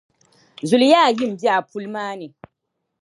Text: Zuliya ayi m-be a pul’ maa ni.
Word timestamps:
Zuliya 0.69 0.99
ayi 1.07 1.23
m-be 1.31 1.47
a 1.57 1.67
pul’ 1.69 1.85
maa 1.93 2.13
ni. 2.19 2.27